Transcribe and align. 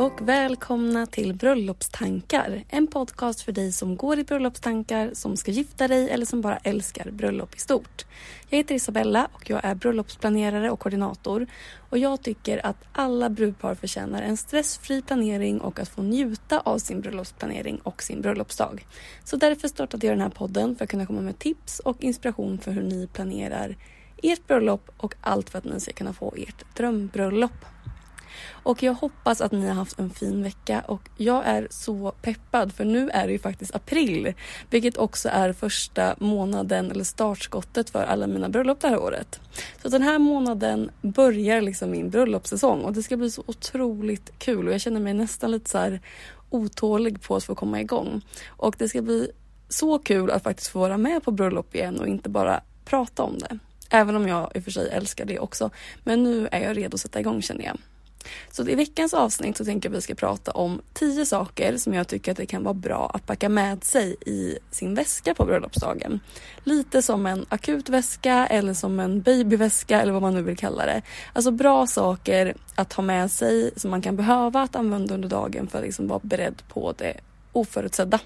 Och 0.00 0.28
välkomna 0.28 1.06
till 1.06 1.34
Bröllopstankar. 1.34 2.64
En 2.68 2.86
podcast 2.86 3.40
för 3.40 3.52
dig 3.52 3.72
som 3.72 3.96
går 3.96 4.18
i 4.18 4.24
bröllopstankar, 4.24 5.10
som 5.14 5.36
ska 5.36 5.50
gifta 5.50 5.88
dig 5.88 6.10
eller 6.10 6.26
som 6.26 6.40
bara 6.40 6.56
älskar 6.56 7.10
bröllop 7.10 7.54
i 7.54 7.58
stort. 7.58 8.04
Jag 8.48 8.56
heter 8.56 8.74
Isabella 8.74 9.28
och 9.32 9.50
jag 9.50 9.60
är 9.64 9.74
bröllopsplanerare 9.74 10.70
och 10.70 10.78
koordinator. 10.78 11.46
Och 11.90 11.98
jag 11.98 12.22
tycker 12.22 12.66
att 12.66 12.76
alla 12.92 13.30
brudpar 13.30 13.74
förtjänar 13.74 14.22
en 14.22 14.36
stressfri 14.36 15.02
planering 15.02 15.60
och 15.60 15.78
att 15.80 15.88
få 15.88 16.02
njuta 16.02 16.60
av 16.60 16.78
sin 16.78 17.00
bröllopsplanering 17.00 17.80
och 17.82 18.02
sin 18.02 18.20
bröllopsdag. 18.20 18.86
Så 19.24 19.36
därför 19.36 19.68
startade 19.68 20.06
jag 20.06 20.16
den 20.16 20.22
här 20.22 20.30
podden 20.30 20.76
för 20.76 20.84
att 20.84 20.90
kunna 20.90 21.06
komma 21.06 21.20
med 21.20 21.38
tips 21.38 21.78
och 21.78 22.04
inspiration 22.04 22.58
för 22.58 22.72
hur 22.72 22.82
ni 22.82 23.06
planerar 23.06 23.76
ert 24.22 24.46
bröllop 24.46 24.90
och 24.96 25.14
allt 25.20 25.50
för 25.50 25.58
att 25.58 25.64
ni 25.64 25.80
ska 25.80 25.92
kunna 25.92 26.12
få 26.12 26.34
ert 26.36 26.76
drömbröllop. 26.76 27.64
Och 28.50 28.82
jag 28.82 28.94
hoppas 28.94 29.40
att 29.40 29.52
ni 29.52 29.66
har 29.66 29.74
haft 29.74 29.98
en 29.98 30.10
fin 30.10 30.42
vecka 30.42 30.80
och 30.86 31.08
jag 31.16 31.46
är 31.46 31.68
så 31.70 32.12
peppad 32.22 32.72
för 32.72 32.84
nu 32.84 33.10
är 33.10 33.26
det 33.26 33.32
ju 33.32 33.38
faktiskt 33.38 33.74
april. 33.74 34.34
Vilket 34.70 34.96
också 34.96 35.28
är 35.28 35.52
första 35.52 36.14
månaden 36.18 36.90
eller 36.90 37.04
startskottet 37.04 37.90
för 37.90 38.02
alla 38.02 38.26
mina 38.26 38.48
bröllop 38.48 38.80
det 38.80 38.88
här 38.88 38.98
året. 38.98 39.40
Så 39.82 39.88
den 39.88 40.02
här 40.02 40.18
månaden 40.18 40.90
börjar 41.02 41.60
liksom 41.60 41.90
min 41.90 42.10
bröllopssäsong 42.10 42.80
och 42.80 42.92
det 42.92 43.02
ska 43.02 43.16
bli 43.16 43.30
så 43.30 43.42
otroligt 43.46 44.38
kul 44.38 44.68
och 44.68 44.74
jag 44.74 44.80
känner 44.80 45.00
mig 45.00 45.14
nästan 45.14 45.50
lite 45.50 45.70
så 45.70 45.78
här 45.78 46.00
otålig 46.50 47.22
på 47.22 47.36
att 47.36 47.44
få 47.44 47.54
komma 47.54 47.80
igång. 47.80 48.22
Och 48.48 48.74
det 48.78 48.88
ska 48.88 49.02
bli 49.02 49.30
så 49.68 49.98
kul 49.98 50.30
att 50.30 50.42
faktiskt 50.42 50.68
få 50.68 50.78
vara 50.78 50.98
med 50.98 51.22
på 51.22 51.30
bröllop 51.30 51.74
igen 51.74 52.00
och 52.00 52.08
inte 52.08 52.28
bara 52.28 52.60
prata 52.84 53.22
om 53.22 53.38
det. 53.38 53.58
Även 53.90 54.16
om 54.16 54.28
jag 54.28 54.50
i 54.54 54.58
och 54.58 54.64
för 54.64 54.70
sig 54.70 54.90
älskar 54.90 55.24
det 55.24 55.38
också. 55.38 55.70
Men 56.04 56.22
nu 56.22 56.48
är 56.52 56.60
jag 56.60 56.76
redo 56.76 56.94
att 56.94 57.00
sätta 57.00 57.20
igång 57.20 57.42
känner 57.42 57.64
jag. 57.64 57.78
Så 58.50 58.68
i 58.68 58.74
veckans 58.74 59.14
avsnitt 59.14 59.56
så 59.56 59.64
tänker 59.64 59.88
jag 59.88 59.94
att 59.94 59.98
vi 59.98 60.02
ska 60.02 60.14
prata 60.14 60.50
om 60.50 60.80
tio 60.92 61.26
saker 61.26 61.76
som 61.76 61.94
jag 61.94 62.08
tycker 62.08 62.30
att 62.30 62.36
det 62.36 62.46
kan 62.46 62.64
vara 62.64 62.74
bra 62.74 63.10
att 63.14 63.26
packa 63.26 63.48
med 63.48 63.84
sig 63.84 64.16
i 64.26 64.58
sin 64.70 64.94
väska 64.94 65.34
på 65.34 65.44
bröllopsdagen. 65.44 66.20
Lite 66.64 67.02
som 67.02 67.26
en 67.26 67.46
akut 67.48 67.88
väska 67.88 68.46
eller 68.46 68.74
som 68.74 69.00
en 69.00 69.22
babyväska 69.22 70.00
eller 70.02 70.12
vad 70.12 70.22
man 70.22 70.34
nu 70.34 70.42
vill 70.42 70.56
kalla 70.56 70.86
det. 70.86 71.02
Alltså 71.32 71.50
bra 71.50 71.86
saker 71.86 72.54
att 72.74 72.92
ha 72.92 73.02
med 73.02 73.30
sig 73.30 73.70
som 73.76 73.90
man 73.90 74.02
kan 74.02 74.16
behöva 74.16 74.62
att 74.62 74.76
använda 74.76 75.14
under 75.14 75.28
dagen 75.28 75.66
för 75.66 75.78
att 75.78 75.84
liksom 75.84 76.08
vara 76.08 76.20
beredd 76.22 76.62
på 76.68 76.94
det 76.98 77.20
oförutsedda. 77.52 78.18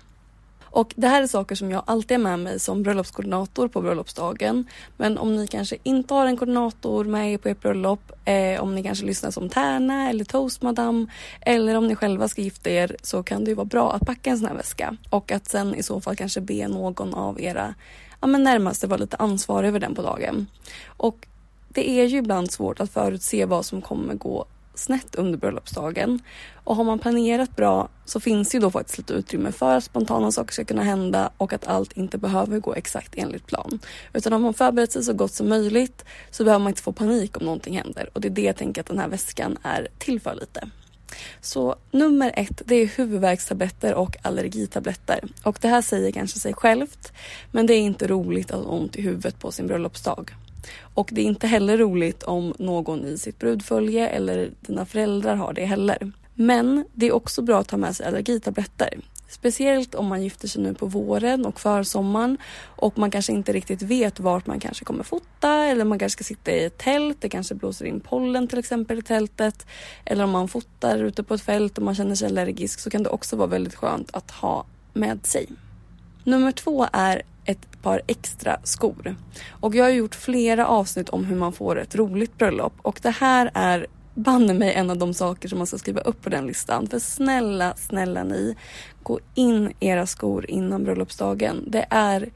Och 0.74 0.94
det 0.96 1.08
här 1.08 1.22
är 1.22 1.26
saker 1.26 1.54
som 1.54 1.70
jag 1.70 1.82
alltid 1.86 2.14
är 2.14 2.18
med 2.18 2.38
mig 2.38 2.60
som 2.60 2.82
bröllopskoordinator 2.82 3.68
på 3.68 3.80
bröllopsdagen. 3.80 4.66
Men 4.96 5.18
om 5.18 5.36
ni 5.36 5.46
kanske 5.46 5.76
inte 5.82 6.14
har 6.14 6.26
en 6.26 6.36
koordinator 6.36 7.04
med 7.04 7.32
er 7.32 7.38
på 7.38 7.48
ert 7.48 7.60
bröllop, 7.60 8.12
eh, 8.24 8.62
om 8.62 8.74
ni 8.74 8.82
kanske 8.82 9.06
lyssnar 9.06 9.30
som 9.30 9.48
tärna 9.48 10.10
eller 10.10 10.24
toastmadam 10.24 11.10
eller 11.40 11.74
om 11.74 11.86
ni 11.86 11.96
själva 11.96 12.28
ska 12.28 12.42
gifta 12.42 12.70
er 12.70 12.96
så 13.02 13.22
kan 13.22 13.44
det 13.44 13.50
ju 13.50 13.54
vara 13.54 13.64
bra 13.64 13.92
att 13.92 14.06
packa 14.06 14.30
en 14.30 14.38
sån 14.38 14.48
här 14.48 14.54
väska 14.54 14.96
och 15.10 15.32
att 15.32 15.48
sen 15.48 15.74
i 15.74 15.82
så 15.82 16.00
fall 16.00 16.16
kanske 16.16 16.40
be 16.40 16.68
någon 16.68 17.14
av 17.14 17.40
era 17.40 17.74
ja, 18.20 18.26
men 18.26 18.42
närmaste 18.42 18.86
vara 18.86 19.00
lite 19.00 19.16
ansvarig 19.16 19.68
över 19.68 19.80
den 19.80 19.94
på 19.94 20.02
dagen. 20.02 20.46
Och 20.86 21.26
det 21.68 21.90
är 21.90 22.04
ju 22.04 22.18
ibland 22.18 22.52
svårt 22.52 22.80
att 22.80 22.90
förutse 22.90 23.44
vad 23.44 23.66
som 23.66 23.82
kommer 23.82 24.14
gå 24.14 24.46
snett 24.74 25.14
under 25.14 25.38
bröllopsdagen. 25.38 26.18
Och 26.64 26.76
har 26.76 26.84
man 26.84 26.98
planerat 26.98 27.56
bra 27.56 27.88
så 28.04 28.20
finns 28.20 28.48
det 28.48 28.56
ju 28.56 28.60
då 28.60 28.70
faktiskt 28.70 28.98
lite 28.98 29.14
utrymme 29.14 29.52
för 29.52 29.76
att 29.76 29.84
spontana 29.84 30.32
saker 30.32 30.52
ska 30.52 30.64
kunna 30.64 30.82
hända 30.82 31.30
och 31.36 31.52
att 31.52 31.66
allt 31.66 31.92
inte 31.92 32.18
behöver 32.18 32.58
gå 32.58 32.74
exakt 32.74 33.14
enligt 33.16 33.46
plan. 33.46 33.78
Utan 34.12 34.32
om 34.32 34.42
man 34.42 34.54
förberett 34.54 34.92
sig 34.92 35.02
så 35.02 35.12
gott 35.12 35.32
som 35.32 35.48
möjligt 35.48 36.04
så 36.30 36.44
behöver 36.44 36.62
man 36.62 36.70
inte 36.70 36.82
få 36.82 36.92
panik 36.92 37.36
om 37.36 37.44
någonting 37.44 37.76
händer. 37.76 38.10
Och 38.12 38.20
det 38.20 38.28
är 38.28 38.30
det 38.30 38.42
jag 38.42 38.56
tänker 38.56 38.80
att 38.80 38.86
den 38.86 38.98
här 38.98 39.08
väskan 39.08 39.58
är 39.62 39.88
till 39.98 40.20
för 40.20 40.34
lite. 40.34 40.68
Så 41.40 41.76
nummer 41.90 42.32
ett, 42.36 42.62
det 42.64 42.74
är 42.74 42.86
huvudvärkstabletter 42.86 43.94
och 43.94 44.16
allergitabletter. 44.22 45.20
Och 45.42 45.58
det 45.60 45.68
här 45.68 45.82
säger 45.82 46.12
kanske 46.12 46.38
sig 46.38 46.54
självt, 46.54 47.12
men 47.52 47.66
det 47.66 47.74
är 47.74 47.80
inte 47.80 48.06
roligt 48.06 48.50
att 48.50 48.64
ha 48.64 48.72
ont 48.72 48.96
i 48.96 49.02
huvudet 49.02 49.38
på 49.38 49.52
sin 49.52 49.66
bröllopsdag. 49.66 50.34
Och 50.94 51.08
det 51.12 51.20
är 51.20 51.24
inte 51.24 51.46
heller 51.46 51.78
roligt 51.78 52.22
om 52.22 52.54
någon 52.58 53.04
i 53.04 53.18
sitt 53.18 53.38
brudfölje 53.38 54.08
eller 54.08 54.50
dina 54.60 54.86
föräldrar 54.86 55.36
har 55.36 55.52
det 55.52 55.64
heller. 55.64 56.12
Men 56.34 56.84
det 56.92 57.06
är 57.06 57.12
också 57.12 57.42
bra 57.42 57.60
att 57.60 57.68
ta 57.68 57.76
med 57.76 57.96
sig 57.96 58.06
allergitabletter. 58.06 59.00
Speciellt 59.28 59.94
om 59.94 60.06
man 60.06 60.22
gifter 60.22 60.48
sig 60.48 60.62
nu 60.62 60.74
på 60.74 60.86
våren 60.86 61.46
och 61.46 61.60
försommaren 61.60 62.38
och 62.64 62.98
man 62.98 63.10
kanske 63.10 63.32
inte 63.32 63.52
riktigt 63.52 63.82
vet 63.82 64.20
vart 64.20 64.46
man 64.46 64.60
kanske 64.60 64.84
kommer 64.84 65.04
fota 65.04 65.64
eller 65.64 65.84
man 65.84 65.98
kanske 65.98 66.16
ska 66.16 66.24
sitta 66.24 66.50
i 66.50 66.64
ett 66.64 66.78
tält. 66.78 67.20
Det 67.20 67.28
kanske 67.28 67.54
blåser 67.54 67.84
in 67.84 68.00
pollen 68.00 68.48
till 68.48 68.58
exempel 68.58 68.98
i 68.98 69.02
tältet. 69.02 69.66
Eller 70.04 70.24
om 70.24 70.30
man 70.30 70.48
fotar 70.48 70.98
ute 70.98 71.22
på 71.22 71.34
ett 71.34 71.42
fält 71.42 71.78
och 71.78 71.84
man 71.84 71.94
känner 71.94 72.14
sig 72.14 72.28
allergisk 72.28 72.80
så 72.80 72.90
kan 72.90 73.02
det 73.02 73.10
också 73.10 73.36
vara 73.36 73.48
väldigt 73.48 73.74
skönt 73.74 74.10
att 74.12 74.30
ha 74.30 74.64
med 74.92 75.26
sig. 75.26 75.46
Nummer 76.24 76.52
två 76.52 76.86
är 76.92 77.22
par 77.84 78.02
extra 78.06 78.56
skor. 78.62 79.16
Och 79.50 79.74
jag 79.74 79.84
har 79.84 79.90
gjort 79.90 80.14
flera 80.14 80.66
avsnitt 80.66 81.08
om 81.08 81.24
hur 81.24 81.36
man 81.36 81.52
får 81.52 81.78
ett 81.78 81.94
roligt 81.94 82.38
bröllop 82.38 82.72
och 82.82 83.00
det 83.02 83.10
här 83.10 83.50
är 83.54 83.86
banne 84.14 84.54
mig 84.54 84.74
en 84.74 84.90
av 84.90 84.98
de 84.98 85.14
saker 85.14 85.48
som 85.48 85.58
man 85.58 85.66
ska 85.66 85.78
skriva 85.78 86.00
upp 86.00 86.22
på 86.22 86.30
den 86.30 86.46
listan. 86.46 86.86
För 86.86 86.98
snälla, 86.98 87.74
snälla 87.76 88.24
ni, 88.24 88.56
gå 89.02 89.20
in 89.34 89.72
era 89.80 90.06
skor 90.06 90.50
innan 90.50 90.84
bröllopsdagen. 90.84 91.64
Det 91.66 91.86
är 91.90 92.30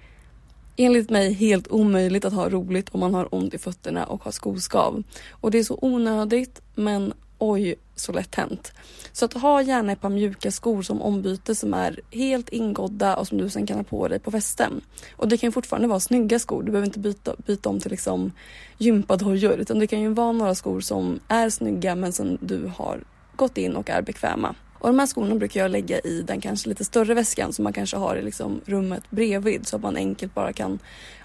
enligt 0.77 1.11
mig 1.11 1.33
helt 1.33 1.69
omöjligt 1.69 2.25
att 2.25 2.33
ha 2.33 2.49
roligt 2.49 2.89
om 2.89 3.01
man 3.01 3.15
har 3.15 3.35
ont 3.35 3.55
i 3.55 3.59
fötterna 3.59 4.05
och 4.05 4.25
har 4.25 4.33
skoskav. 4.33 5.03
Och 5.31 5.51
det 5.51 5.59
är 5.59 5.65
så 5.65 5.79
onödigt 5.83 6.63
men 6.75 7.13
oj 7.39 7.75
så 7.95 8.13
lätt 8.13 8.35
hänt. 8.35 8.73
Så 9.13 9.25
att 9.25 9.33
ha 9.33 9.63
gärna 9.63 9.93
ett 9.93 10.01
par 10.01 10.09
mjuka 10.09 10.51
skor 10.51 10.83
som 10.83 11.03
ombyte 11.03 11.55
som 11.55 11.75
är 11.75 12.01
helt 12.11 12.49
ingådda 12.49 13.17
och 13.17 13.29
som 13.29 13.39
du 13.39 13.51
sen 13.51 13.67
kan 13.67 13.77
ha 13.77 13.85
på 13.85 14.09
dig 14.09 14.19
på 14.19 14.31
festen. 14.31 14.81
Och 15.17 15.29
det 15.29 15.37
kan 15.37 15.53
fortfarande 15.53 15.89
vara 15.89 16.01
snygga 16.01 16.39
skor. 16.39 16.63
Du 16.63 16.73
behöver 16.73 16.87
inte 16.87 16.99
byta, 16.99 17.35
byta 17.47 17.69
om 17.69 17.81
till 17.81 17.91
liksom 17.91 18.33
gympadojor 18.79 19.53
utan 19.53 19.79
det 19.79 19.87
kan 19.87 20.01
ju 20.01 20.09
vara 20.09 20.33
några 20.33 20.55
skor 20.55 20.81
som 20.81 21.21
är 21.29 21.51
snygga 21.51 21.95
men 21.95 22.13
som 22.13 22.39
du 22.41 22.73
har 22.77 23.05
gått 23.37 23.59
in 23.59 23.77
och 23.77 23.91
är 23.91 24.03
bekväma. 24.03 24.55
Och 24.79 24.89
de 24.89 24.99
här 24.99 25.07
skorna 25.07 25.35
brukar 25.35 25.61
jag 25.61 25.71
lägga 25.71 25.99
i 25.99 26.23
den 26.23 26.41
kanske 26.41 26.69
lite 26.69 26.85
större 26.85 27.15
väskan 27.15 27.53
som 27.53 27.63
man 27.63 27.73
kanske 27.73 27.97
har 27.97 28.17
i 28.17 28.23
liksom 28.23 28.61
rummet 28.65 29.11
bredvid 29.11 29.67
så 29.67 29.77
att 29.77 29.83
man 29.83 29.97
enkelt 29.97 30.35
bara 30.35 30.53
kan 30.53 30.79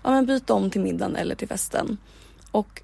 ja, 0.03 0.11
men 0.11 0.25
byta 0.25 0.53
om 0.53 0.69
till 0.69 0.81
middagen 0.81 1.15
eller 1.15 1.35
till 1.35 1.47
festen. 1.47 1.97
Och 2.51 2.81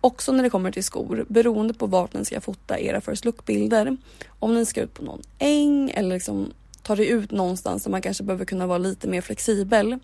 också 0.00 0.32
när 0.32 0.42
det 0.42 0.50
kommer 0.50 0.70
till 0.70 0.84
skor, 0.84 1.26
beroende 1.28 1.74
på 1.74 1.86
vart 1.86 2.14
ni 2.14 2.24
ska 2.24 2.40
fota 2.40 2.78
era 2.78 3.00
first 3.00 3.24
look-bilder. 3.24 3.96
Om 4.38 4.54
ni 4.54 4.66
ska 4.66 4.80
ut 4.80 4.94
på 4.94 5.02
någon 5.02 5.22
äng 5.38 5.90
eller 5.90 6.14
liksom 6.14 6.52
ta 6.82 6.96
dig 6.96 7.08
ut 7.08 7.30
någonstans 7.30 7.84
där 7.84 7.90
man 7.90 8.02
kanske 8.02 8.24
behöver 8.24 8.44
kunna 8.44 8.66
vara 8.66 8.78
lite 8.78 9.08
mer 9.08 9.20
flexibel. 9.20 9.98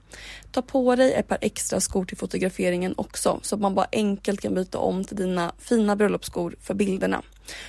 Ta 0.50 0.62
på 0.62 0.96
dig 0.96 1.12
ett 1.12 1.28
par 1.28 1.38
extra 1.40 1.80
skor 1.80 2.04
till 2.04 2.16
fotograferingen 2.16 2.94
också 2.96 3.38
så 3.42 3.54
att 3.54 3.60
man 3.60 3.74
bara 3.74 3.86
enkelt 3.92 4.40
kan 4.40 4.54
byta 4.54 4.78
om 4.78 5.04
till 5.04 5.16
dina 5.16 5.52
fina 5.58 5.96
bröllopsskor 5.96 6.56
för 6.60 6.74
bilderna. 6.74 7.22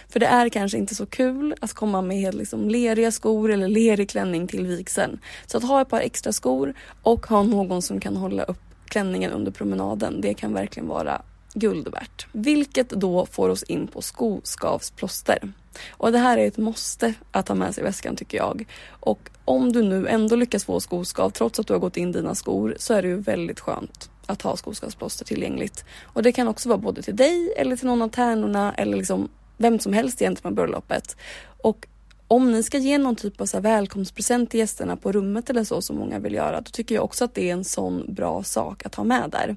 För 0.10 0.20
det 0.20 0.26
är 0.26 0.50
kanske 0.50 0.78
inte 0.78 0.96
så 0.96 1.06
kul 1.06 1.56
att 1.62 1.74
komma 1.74 2.02
med 2.02 2.18
helt 2.18 2.36
liksom 2.36 2.70
leriga 2.70 3.12
skor 3.12 3.52
eller 3.52 3.68
lerig 3.68 4.10
klänning 4.10 4.48
till 4.48 4.66
vigseln. 4.66 5.20
Så 5.46 5.58
att 5.58 5.64
ha 5.64 5.82
ett 5.82 5.90
par 5.90 6.00
extra 6.00 6.34
skor 6.34 6.74
och 7.04 7.28
ha 7.28 7.44
någon 7.44 7.82
som 7.82 8.00
kan 8.00 8.18
hålla 8.18 8.44
upp 8.44 8.62
klänningen 8.86 9.32
under 9.32 9.52
promenaden, 9.52 10.22
det 10.22 10.34
kan 10.34 10.54
verkligen 10.54 10.88
vara 10.88 11.22
guld 11.60 11.88
värt. 11.88 12.28
Vilket 12.32 12.90
då 12.90 13.26
får 13.26 13.50
oss 13.50 13.64
in 13.64 13.88
på 13.88 14.02
skoskavsplåster. 14.02 15.52
Och 15.90 16.12
det 16.12 16.18
här 16.18 16.38
är 16.38 16.48
ett 16.48 16.58
måste 16.58 17.14
att 17.32 17.48
ha 17.48 17.56
med 17.56 17.76
sig 17.76 17.82
i 17.82 17.86
väskan 17.86 18.16
tycker 18.16 18.38
jag. 18.38 18.66
Och 19.00 19.30
om 19.46 19.74
du 19.74 19.84
nu 19.84 20.08
ändå 20.08 20.36
lyckas 20.36 20.66
få 20.66 20.80
skoskav 20.80 21.30
trots 21.30 21.60
att 21.60 21.68
du 21.68 21.74
har 21.74 21.80
gått 21.80 21.98
in 21.98 22.12
dina 22.12 22.36
skor 22.36 22.76
så 22.80 22.94
är 22.94 23.02
det 23.02 23.08
ju 23.08 23.20
väldigt 23.20 23.60
skönt 23.60 24.10
att 24.26 24.42
ha 24.42 24.58
skoskavsplåster 24.58 25.26
tillgängligt. 25.26 25.86
Och 26.04 26.24
det 26.24 26.32
kan 26.32 26.48
också 26.48 26.70
vara 26.70 26.80
både 26.80 27.02
till 27.02 27.16
dig 27.16 27.54
eller 27.58 27.76
till 27.76 27.88
någon 27.88 28.02
av 28.02 28.10
tärnorna 28.10 28.74
eller 28.74 28.98
liksom 28.98 29.30
vem 29.58 29.80
som 29.80 29.94
helst 29.94 30.22
egentligen 30.22 30.56
på 30.56 30.62
bröllopet. 30.62 31.18
Och 31.62 31.88
om 32.28 32.52
ni 32.52 32.64
ska 32.64 32.78
ge 32.78 32.98
någon 32.98 33.16
typ 33.16 33.42
av 33.42 33.46
så 33.46 33.60
välkomstpresent 33.60 34.52
till 34.52 34.60
gästerna 34.60 34.98
på 34.98 35.12
rummet 35.12 35.50
eller 35.50 35.64
så 35.64 35.82
som 35.82 35.98
många 35.98 36.20
vill 36.20 36.34
göra, 36.34 36.62
då 36.62 36.72
tycker 36.72 36.96
jag 36.96 37.04
också 37.04 37.26
att 37.26 37.34
det 37.34 37.50
är 37.50 37.54
en 37.54 37.64
sån 37.64 38.14
bra 38.14 38.44
sak 38.44 38.86
att 38.86 38.96
ha 38.96 39.04
med 39.04 39.30
där. 39.32 39.56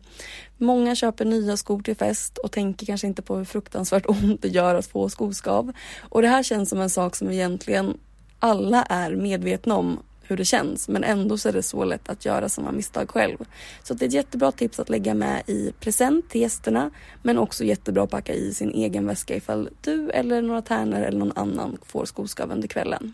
Många 0.62 0.94
köper 0.94 1.24
nya 1.24 1.56
skor 1.56 1.82
till 1.82 1.96
fest 1.96 2.38
och 2.38 2.52
tänker 2.52 2.86
kanske 2.86 3.06
inte 3.06 3.22
på 3.22 3.36
hur 3.36 3.44
fruktansvärt 3.44 4.04
ont 4.08 4.42
det 4.42 4.48
gör 4.48 4.74
att 4.74 4.86
få 4.86 5.08
skoskav. 5.08 5.72
Och 6.00 6.22
det 6.22 6.28
här 6.28 6.42
känns 6.42 6.68
som 6.68 6.80
en 6.80 6.90
sak 6.90 7.16
som 7.16 7.30
egentligen 7.30 7.98
alla 8.38 8.82
är 8.82 9.16
medvetna 9.16 9.74
om 9.76 9.98
hur 10.22 10.36
det 10.36 10.44
känns 10.44 10.88
men 10.88 11.04
ändå 11.04 11.38
så 11.38 11.48
är 11.48 11.52
det 11.52 11.62
så 11.62 11.84
lätt 11.84 12.08
att 12.08 12.24
göra 12.24 12.48
samma 12.48 12.72
misstag 12.72 13.10
själv. 13.10 13.36
Så 13.82 13.94
det 13.94 14.04
är 14.04 14.06
ett 14.06 14.14
jättebra 14.14 14.52
tips 14.52 14.80
att 14.80 14.88
lägga 14.88 15.14
med 15.14 15.42
i 15.46 15.72
present 15.80 16.30
till 16.30 16.40
gästerna 16.40 16.90
men 17.22 17.38
också 17.38 17.64
jättebra 17.64 18.02
att 18.02 18.10
packa 18.10 18.34
i 18.34 18.54
sin 18.54 18.70
egen 18.70 19.06
väska 19.06 19.36
ifall 19.36 19.68
du 19.80 20.10
eller 20.10 20.42
några 20.42 20.62
tärnor 20.62 21.00
eller 21.00 21.18
någon 21.18 21.36
annan 21.36 21.78
får 21.82 22.04
skoskav 22.04 22.52
under 22.52 22.68
kvällen. 22.68 23.12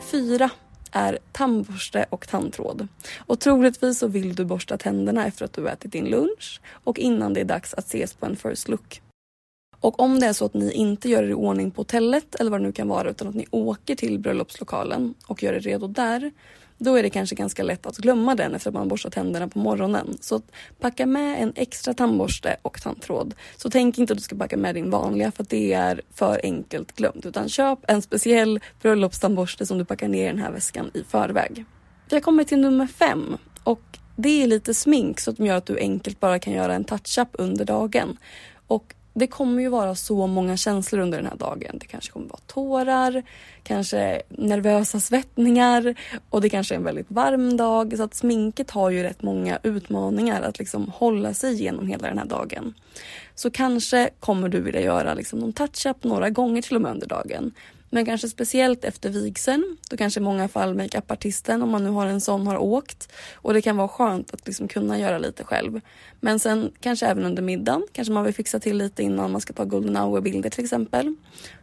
Fyra 0.00 0.50
är 0.92 1.18
tandborste 1.32 2.06
och 2.10 2.28
tandtråd. 2.28 2.88
Och 3.18 3.40
troligtvis 3.40 3.98
så 3.98 4.06
vill 4.06 4.34
du 4.34 4.44
borsta 4.44 4.78
tänderna 4.78 5.26
efter 5.26 5.44
att 5.44 5.52
du 5.52 5.68
ätit 5.68 5.92
din 5.92 6.04
lunch 6.04 6.60
och 6.70 6.98
innan 6.98 7.34
det 7.34 7.40
är 7.40 7.44
dags 7.44 7.74
att 7.74 7.86
ses 7.86 8.14
på 8.14 8.26
en 8.26 8.36
first 8.36 8.68
look. 8.68 9.02
Och 9.80 10.00
om 10.00 10.20
det 10.20 10.26
är 10.26 10.32
så 10.32 10.44
att 10.44 10.54
ni 10.54 10.72
inte 10.72 11.08
gör 11.08 11.22
er 11.22 11.28
i 11.28 11.34
ordning 11.34 11.70
på 11.70 11.80
hotellet 11.80 12.34
eller 12.34 12.50
vad 12.50 12.60
det 12.60 12.66
nu 12.66 12.72
kan 12.72 12.88
vara 12.88 13.10
utan 13.10 13.28
att 13.28 13.34
ni 13.34 13.46
åker 13.50 13.94
till 13.94 14.18
bröllopslokalen 14.18 15.14
och 15.26 15.42
gör 15.42 15.52
er 15.52 15.60
redo 15.60 15.86
där 15.86 16.32
då 16.78 16.94
är 16.94 17.02
det 17.02 17.10
kanske 17.10 17.36
ganska 17.36 17.62
lätt 17.62 17.86
att 17.86 17.96
glömma 17.96 18.34
den 18.34 18.54
efter 18.54 18.70
att 18.70 18.74
man 18.74 18.88
borstat 18.88 19.12
tänderna 19.12 19.48
på 19.48 19.58
morgonen. 19.58 20.18
Så 20.20 20.40
packa 20.80 21.06
med 21.06 21.42
en 21.42 21.52
extra 21.56 21.94
tandborste 21.94 22.56
och 22.62 22.82
tandtråd. 22.82 23.34
Så 23.56 23.70
tänk 23.70 23.98
inte 23.98 24.12
att 24.12 24.18
du 24.18 24.22
ska 24.22 24.36
packa 24.36 24.56
med 24.56 24.74
din 24.74 24.90
vanliga 24.90 25.32
för 25.32 25.42
att 25.42 25.48
det 25.48 25.72
är 25.72 26.00
för 26.14 26.40
enkelt 26.42 26.92
glömt. 26.92 27.26
Utan 27.26 27.48
köp 27.48 27.78
en 27.88 28.02
speciell 28.02 28.60
bröllopstandborste 28.82 29.66
som 29.66 29.78
du 29.78 29.84
packar 29.84 30.08
ner 30.08 30.24
i 30.24 30.26
den 30.26 30.38
här 30.38 30.52
väskan 30.52 30.90
i 30.94 31.02
förväg. 31.02 31.64
Vi 32.08 32.16
har 32.16 32.20
kommit 32.20 32.48
till 32.48 32.60
nummer 32.60 32.86
fem 32.86 33.36
och 33.64 33.98
det 34.16 34.42
är 34.42 34.46
lite 34.46 34.74
smink 34.74 35.20
som 35.20 35.46
gör 35.46 35.56
att 35.56 35.66
du 35.66 35.78
enkelt 35.78 36.20
bara 36.20 36.38
kan 36.38 36.52
göra 36.52 36.74
en 36.74 36.84
touch-up 36.84 37.28
under 37.32 37.64
dagen. 37.64 38.16
Och 38.66 38.94
det 39.18 39.26
kommer 39.26 39.62
ju 39.62 39.68
vara 39.68 39.94
så 39.94 40.26
många 40.26 40.56
känslor 40.56 41.00
under 41.00 41.18
den 41.18 41.26
här 41.26 41.36
dagen. 41.36 41.78
Det 41.78 41.86
kanske 41.86 42.12
kommer 42.12 42.28
vara 42.28 42.40
tårar, 42.46 43.22
kanske 43.62 44.22
nervösa 44.28 45.00
svettningar 45.00 45.94
och 46.30 46.40
det 46.40 46.48
kanske 46.48 46.74
är 46.74 46.76
en 46.76 46.84
väldigt 46.84 47.10
varm 47.10 47.56
dag. 47.56 47.96
Så 47.96 48.02
att 48.02 48.14
sminket 48.14 48.70
har 48.70 48.90
ju 48.90 49.02
rätt 49.02 49.22
många 49.22 49.58
utmaningar 49.62 50.42
att 50.42 50.58
liksom 50.58 50.92
hålla 50.94 51.34
sig 51.34 51.52
igenom 51.52 51.86
hela 51.86 52.08
den 52.08 52.18
här 52.18 52.26
dagen. 52.26 52.74
Så 53.34 53.50
kanske 53.50 54.10
kommer 54.20 54.48
du 54.48 54.60
vilja 54.60 54.80
göra 54.80 55.14
liksom 55.14 55.38
någon 55.38 55.52
touch-up 55.52 56.04
några 56.04 56.30
gånger 56.30 56.62
till 56.62 56.76
och 56.76 56.82
med 56.82 56.90
under 56.90 57.06
dagen. 57.06 57.52
Men 57.96 58.06
kanske 58.06 58.28
speciellt 58.28 58.84
efter 58.84 59.10
vigseln. 59.10 59.76
Då 59.90 59.96
kanske 59.96 60.20
i 60.20 60.22
många 60.22 60.48
fall 60.48 60.74
makeupartisten, 60.74 61.62
om 61.62 61.70
man 61.70 61.84
nu 61.84 61.90
har 61.90 62.06
en 62.06 62.20
sån, 62.20 62.46
har 62.46 62.56
åkt. 62.56 63.12
Och 63.34 63.54
det 63.54 63.62
kan 63.62 63.76
vara 63.76 63.88
skönt 63.88 64.34
att 64.34 64.46
liksom 64.46 64.68
kunna 64.68 64.98
göra 64.98 65.18
lite 65.18 65.44
själv. 65.44 65.80
Men 66.20 66.38
sen 66.38 66.72
kanske 66.80 67.06
även 67.06 67.24
under 67.24 67.42
middagen. 67.42 67.82
Kanske 67.92 68.12
man 68.12 68.24
vill 68.24 68.34
fixa 68.34 68.60
till 68.60 68.76
lite 68.76 69.02
innan 69.02 69.32
man 69.32 69.40
ska 69.40 69.52
ta 69.52 69.64
golden 69.64 69.96
hour-bilder 69.96 70.50
till 70.50 70.64
exempel. 70.64 71.14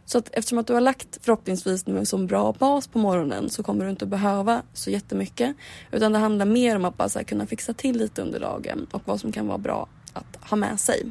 Så 0.06 0.18
att 0.18 0.28
eftersom 0.32 0.58
att 0.58 0.66
du 0.66 0.74
har 0.74 0.80
lagt 0.80 1.18
förhoppningsvis 1.22 1.86
nu 1.86 1.98
en 1.98 2.06
så 2.06 2.18
bra 2.18 2.52
bas 2.52 2.86
på 2.86 2.98
morgonen 2.98 3.50
så 3.50 3.62
kommer 3.62 3.84
du 3.84 3.90
inte 3.90 4.06
behöva 4.06 4.62
så 4.72 4.90
jättemycket. 4.90 5.56
Utan 5.92 6.12
det 6.12 6.18
handlar 6.18 6.46
mer 6.46 6.76
om 6.76 6.84
att 6.84 6.96
bara 6.96 7.24
kunna 7.24 7.46
fixa 7.46 7.74
till 7.74 7.98
lite 7.98 8.22
under 8.22 8.40
dagen 8.40 8.86
och 8.90 9.02
vad 9.04 9.20
som 9.20 9.32
kan 9.32 9.46
vara 9.46 9.58
bra 9.58 9.88
att 10.12 10.50
ha 10.50 10.56
med 10.56 10.80
sig. 10.80 11.02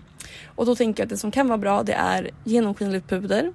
Och 0.46 0.66
då 0.66 0.75
tänker 0.75 1.02
jag 1.02 1.06
att 1.06 1.10
det 1.10 1.18
som 1.18 1.31
kan 1.31 1.48
vara 1.48 1.58
bra 1.58 1.84
det 1.84 1.94
är 1.94 2.30
genomskinligt 2.44 3.10
puder 3.10 3.54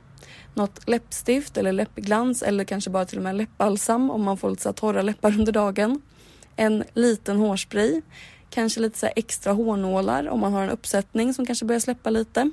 något 0.59 0.89
läppstift 0.89 1.57
eller 1.57 1.73
läppglans 1.73 2.43
eller 2.43 2.65
kanske 2.65 2.91
bara 2.91 3.05
till 3.05 3.19
och 3.19 3.25
med 3.25 3.37
läppbalsam 3.37 4.11
om 4.11 4.23
man 4.23 4.37
får 4.37 4.51
lite 4.51 4.63
så 4.63 4.73
torra 4.73 5.03
läppar 5.03 5.39
under 5.39 5.53
dagen. 5.53 6.03
En 6.57 6.85
liten 6.95 7.37
hårspray. 7.37 8.03
Kanske 8.51 8.81
lite 8.81 8.99
så 8.99 9.09
extra 9.17 9.53
hårnålar 9.53 10.29
om 10.29 10.41
man 10.41 10.53
har 10.53 10.63
en 10.63 10.71
uppsättning 10.71 11.35
som 11.35 11.47
kanske 11.47 11.65
börjar 11.65 11.81
släppa 11.81 12.11
lite. 12.11 12.51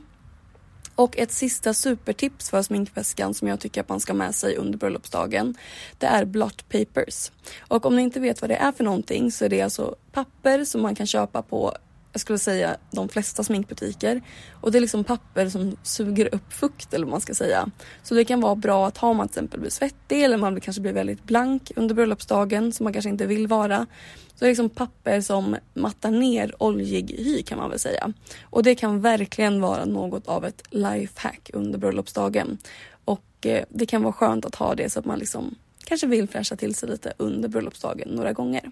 Och 0.96 1.18
ett 1.18 1.32
sista 1.32 1.74
supertips 1.74 2.50
för 2.50 2.62
sminkväskan 2.62 3.34
som 3.34 3.48
jag 3.48 3.60
tycker 3.60 3.82
att 3.82 3.90
man 3.90 4.00
ska 4.00 4.14
ha 4.14 4.18
med 4.18 4.36
sig 4.36 4.56
under 4.56 4.78
bröllopsdagen. 4.78 5.56
Det 5.98 6.06
är 6.06 6.26
blot 6.26 6.70
papers. 6.70 7.32
Och 7.60 7.86
om 7.86 7.96
ni 7.96 8.02
inte 8.02 8.20
vet 8.20 8.42
vad 8.42 8.50
det 8.50 8.56
är 8.56 8.72
för 8.72 8.84
någonting 8.84 9.32
så 9.32 9.46
är 9.46 9.50
det 9.50 9.62
alltså 9.62 9.96
papper 10.12 10.66
som 10.66 10.82
man 10.82 10.96
kan 10.96 11.08
köpa 11.08 11.42
på 11.42 11.74
jag 12.16 12.22
skulle 12.22 12.40
säga 12.40 12.78
de 12.92 13.10
flesta 13.10 13.44
sminkbutiker. 13.44 14.22
Och 14.62 14.72
det 14.72 14.78
är 14.78 14.80
liksom 14.80 15.04
papper 15.04 15.50
som 15.50 15.78
suger 15.84 16.36
upp 16.36 16.54
fukt 16.54 16.94
eller 16.94 17.06
vad 17.06 17.12
man 17.12 17.22
ska 17.22 17.34
säga. 17.34 17.70
Så 18.04 18.16
det 18.16 18.26
kan 18.26 18.42
vara 18.42 18.56
bra 18.56 18.88
att 18.88 18.98
ha 18.98 19.10
om 19.10 19.18
man 19.18 19.28
till 19.28 19.34
exempel 19.34 19.60
blir 19.60 19.72
svettig 19.72 20.24
eller 20.24 20.38
man 20.38 20.62
kanske 20.62 20.82
blir 20.82 20.94
väldigt 20.94 21.24
blank 21.24 21.72
under 21.76 21.96
bröllopsdagen 21.96 22.74
som 22.74 22.84
man 22.84 22.94
kanske 22.94 23.10
inte 23.10 23.26
vill 23.26 23.48
vara. 23.48 23.86
Så 24.28 24.36
det 24.40 24.46
är 24.46 24.50
liksom 24.50 24.70
papper 24.70 25.22
som 25.22 25.56
mattar 25.74 26.12
ner 26.12 26.64
oljig 26.64 27.16
hy 27.18 27.44
kan 27.44 27.58
man 27.58 27.70
väl 27.70 27.80
säga. 27.80 28.14
Och 28.44 28.64
det 28.64 28.76
kan 28.76 29.02
verkligen 29.02 29.62
vara 29.62 29.86
något 29.86 30.28
av 30.28 30.46
ett 30.46 30.64
lifehack 30.70 31.50
under 31.54 31.80
bröllopsdagen. 31.80 32.58
Och 33.06 33.46
eh, 33.46 33.64
det 33.70 33.86
kan 33.86 34.04
vara 34.04 34.14
skönt 34.14 34.46
att 34.46 34.56
ha 34.56 34.76
det 34.76 34.90
så 34.90 35.00
att 35.00 35.06
man 35.06 35.20
liksom 35.20 35.56
kanske 35.86 36.08
vill 36.08 36.28
fräscha 36.28 36.56
till 36.56 36.76
sig 36.76 36.90
lite 36.90 37.14
under 37.18 37.50
bröllopsdagen 37.50 38.10
några 38.10 38.34
gånger. 38.34 38.72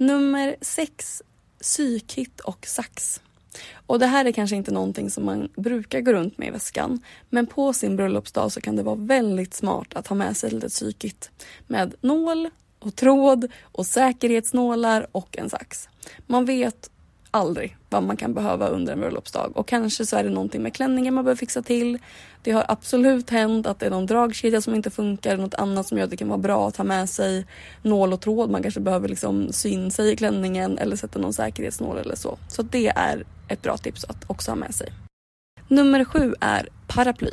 Nummer 0.00 0.56
sex, 0.60 1.22
psykit 1.60 2.40
och 2.40 2.66
sax. 2.66 3.20
Och 3.86 3.98
det 3.98 4.06
här 4.06 4.24
är 4.24 4.32
kanske 4.32 4.56
inte 4.56 4.70
någonting 4.70 5.10
som 5.10 5.24
man 5.24 5.48
brukar 5.56 6.00
gå 6.00 6.12
runt 6.12 6.38
med 6.38 6.48
i 6.48 6.50
väskan. 6.50 7.00
Men 7.30 7.46
på 7.46 7.72
sin 7.72 7.96
bröllopsdag 7.96 8.52
så 8.52 8.60
kan 8.60 8.76
det 8.76 8.82
vara 8.82 8.96
väldigt 8.96 9.54
smart 9.54 9.94
att 9.94 10.06
ha 10.06 10.16
med 10.16 10.36
sig 10.36 10.50
lite 10.50 10.68
psykit. 10.68 11.30
Med 11.66 11.94
nål 12.00 12.50
och 12.78 12.96
tråd 12.96 13.48
och 13.62 13.86
säkerhetsnålar 13.86 15.06
och 15.12 15.38
en 15.38 15.50
sax. 15.50 15.88
Man 16.26 16.44
vet 16.44 16.90
aldrig 17.30 17.76
vad 17.90 18.02
man 18.02 18.16
kan 18.16 18.34
behöva 18.34 18.68
under 18.68 18.92
en 18.92 19.00
bröllopsdag. 19.00 19.52
Och 19.54 19.68
kanske 19.68 20.06
så 20.06 20.16
är 20.16 20.24
det 20.24 20.30
någonting 20.30 20.62
med 20.62 20.74
klänningen 20.74 21.14
man 21.14 21.24
behöver 21.24 21.38
fixa 21.38 21.62
till. 21.62 21.98
Det 22.42 22.50
har 22.50 22.64
absolut 22.68 23.30
hänt 23.30 23.66
att 23.66 23.78
det 23.78 23.86
är 23.86 23.90
någon 23.90 24.06
dragkedja 24.06 24.60
som 24.60 24.74
inte 24.74 24.90
funkar, 24.90 25.36
något 25.36 25.54
annat 25.54 25.86
som 25.86 25.98
gör 25.98 26.04
att 26.04 26.10
det 26.10 26.16
kan 26.16 26.28
vara 26.28 26.38
bra 26.38 26.68
att 26.68 26.76
ha 26.76 26.84
med 26.84 27.08
sig 27.08 27.46
nål 27.82 28.12
och 28.12 28.20
tråd. 28.20 28.50
Man 28.50 28.62
kanske 28.62 28.80
behöver 28.80 29.08
liksom 29.08 29.52
sy 29.52 29.68
in 29.68 29.90
sig 29.90 30.12
i 30.12 30.16
klänningen 30.16 30.78
eller 30.78 30.96
sätta 30.96 31.18
någon 31.18 31.32
säkerhetsnål 31.32 31.98
eller 31.98 32.16
så. 32.16 32.38
Så 32.48 32.62
det 32.62 32.88
är 32.88 33.24
ett 33.48 33.62
bra 33.62 33.76
tips 33.76 34.04
att 34.04 34.30
också 34.30 34.50
ha 34.50 34.56
med 34.56 34.74
sig. 34.74 34.92
Nummer 35.68 36.04
sju 36.04 36.34
är 36.40 36.68
paraply. 36.86 37.32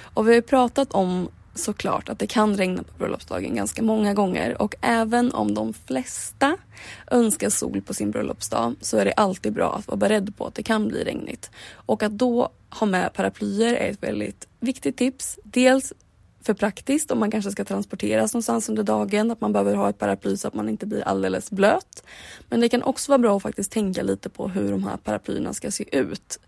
Och 0.00 0.26
vi 0.26 0.30
har 0.30 0.36
ju 0.36 0.42
pratat 0.42 0.92
om 0.92 1.28
såklart 1.58 2.08
att 2.08 2.18
det 2.18 2.26
kan 2.26 2.56
regna 2.56 2.82
på 2.82 2.98
bröllopsdagen 2.98 3.54
ganska 3.54 3.82
många 3.82 4.14
gånger 4.14 4.62
och 4.62 4.74
även 4.80 5.32
om 5.32 5.54
de 5.54 5.72
flesta 5.72 6.56
önskar 7.10 7.50
sol 7.50 7.82
på 7.82 7.94
sin 7.94 8.10
bröllopsdag 8.10 8.74
så 8.80 8.96
är 8.96 9.04
det 9.04 9.12
alltid 9.12 9.52
bra 9.52 9.74
att 9.74 9.86
vara 9.86 9.96
beredd 9.96 10.36
på 10.36 10.46
att 10.46 10.54
det 10.54 10.62
kan 10.62 10.88
bli 10.88 11.04
regnigt. 11.04 11.50
Och 11.72 12.02
att 12.02 12.12
då 12.12 12.48
ha 12.70 12.86
med 12.86 13.12
paraplyer 13.12 13.74
är 13.74 13.90
ett 13.90 14.02
väldigt 14.02 14.48
viktigt 14.60 14.96
tips. 14.96 15.38
Dels 15.44 15.92
för 16.48 16.54
praktiskt 16.54 17.10
om 17.10 17.18
man 17.18 17.30
kanske 17.30 17.50
ska 17.50 17.64
transporteras 17.64 18.34
någonstans 18.34 18.68
under 18.68 18.82
dagen. 18.82 19.30
Att 19.30 19.40
man 19.40 19.52
behöver 19.52 19.74
ha 19.74 19.88
ett 19.88 19.98
paraply 19.98 20.36
så 20.36 20.48
att 20.48 20.54
man 20.54 20.68
inte 20.68 20.86
blir 20.86 21.02
alldeles 21.02 21.50
blöt. 21.50 22.02
Men 22.48 22.60
det 22.60 22.68
kan 22.68 22.82
också 22.82 23.12
vara 23.12 23.18
bra 23.18 23.36
att 23.36 23.42
faktiskt 23.42 23.72
tänka 23.72 24.02
lite 24.02 24.28
på 24.28 24.48
hur 24.48 24.70
de 24.70 24.84
här 24.84 24.96
paraplyerna 24.96 25.52
ska 25.52 25.70
se 25.70 25.98
ut. 25.98 26.38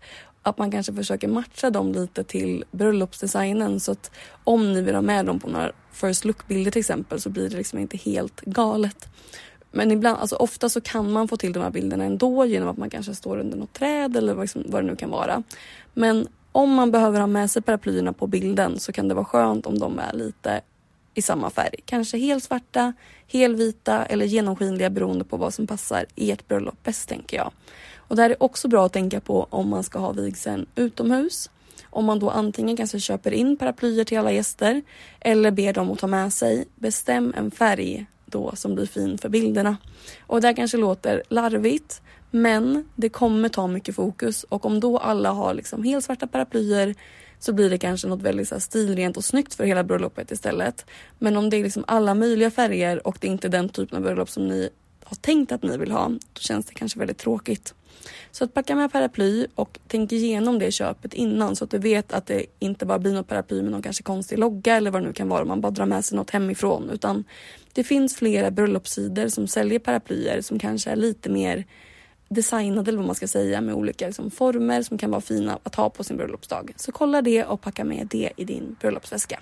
Att 0.43 0.57
man 0.57 0.71
kanske 0.71 0.93
försöker 0.93 1.27
matcha 1.27 1.69
dem 1.69 1.91
lite 1.91 2.23
till 2.23 2.63
bröllopsdesignen 2.71 3.79
så 3.79 3.91
att 3.91 4.11
om 4.43 4.73
ni 4.73 4.81
vill 4.81 4.95
ha 4.95 5.01
med 5.01 5.25
dem 5.25 5.39
på 5.39 5.49
några 5.49 5.71
first 5.91 6.25
look-bilder 6.25 6.71
till 6.71 6.79
exempel 6.79 7.21
så 7.21 7.29
blir 7.29 7.49
det 7.49 7.57
liksom 7.57 7.79
inte 7.79 7.97
helt 7.97 8.41
galet. 8.41 9.07
Men 9.71 9.91
ibland, 9.91 10.19
alltså 10.19 10.35
ofta 10.35 10.69
så 10.69 10.81
kan 10.81 11.11
man 11.11 11.27
få 11.27 11.37
till 11.37 11.53
de 11.53 11.63
här 11.63 11.69
bilderna 11.69 12.03
ändå 12.03 12.45
genom 12.45 12.69
att 12.69 12.77
man 12.77 12.89
kanske 12.89 13.15
står 13.15 13.37
under 13.37 13.57
något 13.57 13.73
träd 13.73 14.17
eller 14.17 14.33
vad, 14.33 14.43
liksom, 14.43 14.63
vad 14.65 14.83
det 14.83 14.87
nu 14.87 14.95
kan 14.95 15.09
vara. 15.09 15.43
Men 15.93 16.27
om 16.51 16.73
man 16.73 16.91
behöver 16.91 17.19
ha 17.19 17.27
med 17.27 17.51
sig 17.51 17.61
paraplyerna 17.61 18.13
på 18.13 18.27
bilden 18.27 18.79
så 18.79 18.91
kan 18.91 19.07
det 19.07 19.13
vara 19.13 19.25
skönt 19.25 19.65
om 19.65 19.79
de 19.79 19.99
är 19.99 20.13
lite 20.13 20.61
i 21.13 21.21
samma 21.21 21.49
färg. 21.49 21.75
Kanske 21.85 22.17
helsvarta, 22.17 22.93
helvita 23.27 24.05
eller 24.05 24.25
genomskinliga 24.25 24.89
beroende 24.89 25.25
på 25.25 25.37
vad 25.37 25.53
som 25.53 25.67
passar 25.67 26.05
i 26.15 26.31
ert 26.31 26.47
bröllop 26.47 26.83
bäst 26.83 27.09
tänker 27.09 27.37
jag. 27.37 27.51
Och 28.11 28.17
det 28.17 28.23
här 28.23 28.29
är 28.29 28.43
också 28.43 28.67
bra 28.67 28.85
att 28.85 28.93
tänka 28.93 29.19
på 29.19 29.47
om 29.49 29.69
man 29.69 29.83
ska 29.83 29.99
ha 29.99 30.11
vigseln 30.11 30.65
utomhus. 30.75 31.49
Om 31.89 32.05
man 32.05 32.19
då 32.19 32.29
antingen 32.29 32.77
kanske 32.77 32.99
köper 32.99 33.31
in 33.31 33.57
paraplyer 33.57 34.03
till 34.03 34.17
alla 34.17 34.31
gäster 34.31 34.81
eller 35.19 35.51
ber 35.51 35.73
dem 35.73 35.91
att 35.91 35.99
ta 35.99 36.07
med 36.07 36.33
sig. 36.33 36.65
Bestäm 36.75 37.33
en 37.37 37.51
färg 37.51 38.05
då 38.25 38.55
som 38.55 38.75
blir 38.75 38.85
fin 38.85 39.17
för 39.17 39.29
bilderna. 39.29 39.77
Och 40.27 40.41
det 40.41 40.47
här 40.47 40.55
kanske 40.55 40.77
låter 40.77 41.23
larvigt 41.29 42.01
men 42.31 42.89
det 42.95 43.09
kommer 43.09 43.49
ta 43.49 43.67
mycket 43.67 43.95
fokus 43.95 44.43
och 44.43 44.65
om 44.65 44.79
då 44.79 44.97
alla 44.97 45.31
har 45.31 45.53
liksom 45.53 45.83
helt 45.83 46.05
svarta 46.05 46.27
paraplyer 46.27 46.95
så 47.39 47.53
blir 47.53 47.69
det 47.69 47.77
kanske 47.77 48.07
något 48.07 48.21
väldigt 48.21 48.47
så 48.47 48.59
stilrent 48.59 49.17
och 49.17 49.25
snyggt 49.25 49.53
för 49.53 49.63
hela 49.63 49.83
bröllopet 49.83 50.31
istället. 50.31 50.85
Men 51.19 51.37
om 51.37 51.49
det 51.49 51.57
är 51.57 51.63
liksom 51.63 51.85
alla 51.87 52.15
möjliga 52.15 52.51
färger 52.51 53.07
och 53.07 53.17
det 53.21 53.27
är 53.27 53.31
inte 53.31 53.49
den 53.49 53.69
typen 53.69 53.97
av 53.97 54.03
bröllop 54.03 54.29
som 54.29 54.47
ni 54.47 54.69
har 55.03 55.15
tänkt 55.15 55.51
att 55.51 55.63
ni 55.63 55.77
vill 55.77 55.91
ha, 55.91 56.09
då 56.09 56.39
känns 56.39 56.65
det 56.65 56.73
kanske 56.73 56.99
väldigt 56.99 57.17
tråkigt. 57.17 57.73
Så 58.31 58.43
att 58.43 58.53
packa 58.53 58.75
med 58.75 58.91
paraply 58.91 59.47
och 59.55 59.79
tänk 59.87 60.11
igenom 60.11 60.59
det 60.59 60.71
köpet 60.71 61.13
innan 61.13 61.55
så 61.55 61.63
att 61.63 61.71
du 61.71 61.77
vet 61.77 62.13
att 62.13 62.25
det 62.25 62.45
inte 62.59 62.85
bara 62.85 62.99
blir 62.99 63.13
något 63.13 63.27
paraply 63.27 63.61
med 63.61 63.71
någon 63.71 63.81
kanske 63.81 64.03
konstig 64.03 64.39
logga 64.39 64.75
eller 64.75 64.91
vad 64.91 65.01
det 65.01 65.07
nu 65.07 65.13
kan 65.13 65.29
vara. 65.29 65.41
om 65.41 65.47
Man 65.47 65.61
bara 65.61 65.71
drar 65.71 65.85
med 65.85 66.05
sig 66.05 66.15
något 66.15 66.29
hemifrån 66.29 66.89
utan 66.89 67.23
det 67.73 67.83
finns 67.83 68.15
flera 68.15 68.51
bröllopssidor 68.51 69.27
som 69.27 69.47
säljer 69.47 69.79
paraplyer 69.79 70.41
som 70.41 70.59
kanske 70.59 70.89
är 70.89 70.95
lite 70.95 71.29
mer 71.29 71.65
designade 72.29 72.89
eller 72.89 72.97
vad 72.97 73.07
man 73.07 73.15
ska 73.15 73.27
säga 73.27 73.61
med 73.61 73.75
olika 73.75 74.07
liksom, 74.07 74.31
former 74.31 74.81
som 74.81 74.97
kan 74.97 75.11
vara 75.11 75.21
fina 75.21 75.59
att 75.63 75.75
ha 75.75 75.89
på 75.89 76.03
sin 76.03 76.17
bröllopsdag. 76.17 76.73
Så 76.75 76.91
kolla 76.91 77.21
det 77.21 77.45
och 77.45 77.61
packa 77.61 77.83
med 77.83 78.07
det 78.11 78.31
i 78.37 78.45
din 78.45 78.75
bröllopsväska. 78.79 79.39